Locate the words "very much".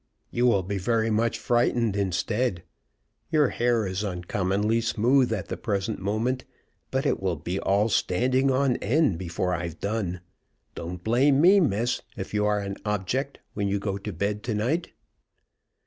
0.79-1.37